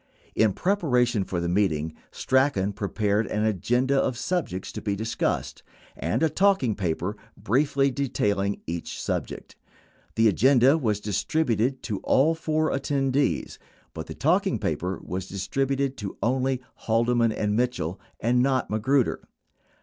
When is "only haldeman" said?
16.23-17.31